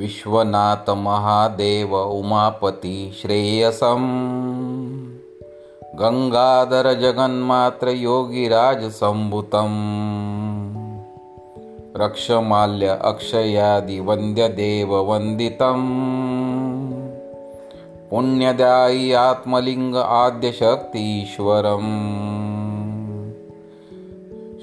विश्वनाथ 0.00 0.90
महादेव 0.90 1.96
उमापति 1.96 3.12
श्रेयसम्। 3.22 4.06
गङ्गाधर 6.00 7.00
जगन्मात्र 7.00 7.88
योगिराजसम्भुतम् 7.88 9.80
रक्षमाल्य 11.96 12.98
अक्षयादिवन्द्यदेववन्दितम् 13.02 15.88
पुण्यदायि 18.10 19.12
आत्मलिङ्ग 19.12 19.96
आद्यशक्तीश्वरम् 19.96 21.90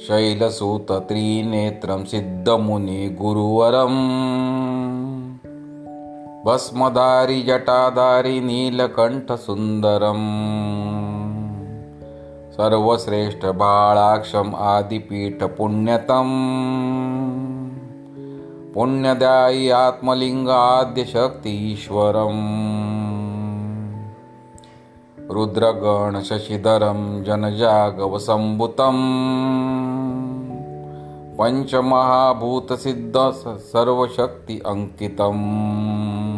शैलसूतत्रिनेत्रं 0.08 2.06
सिद्धमुनिगुरुवरम् 2.06 4.02
भस्मधारि 6.48 7.42
जटाधारि 7.42 8.42
नीलकण्ठसुन्दरम्। 8.42 10.28
सर्वश्रेष्ठबाळाक्षम् 12.52 14.56
आदिपीठपुण्यतम्। 14.56 16.34
पुण्यदायि 18.74 19.70
आत्मलिङ्ग 19.70 20.50
आद्यशक्तीश्वरम् 20.50 22.52
रुद्रगणशशिधरं 25.32 27.24
जनजागवसम्भुतम्। 27.24 29.38
पञ्चमहाभूतसिद्ध 31.42 33.14
सर्वशक्ति 33.58 34.62
अङ्कितम् 34.68 36.37